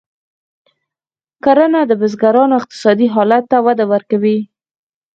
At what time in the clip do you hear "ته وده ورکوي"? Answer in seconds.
3.51-4.37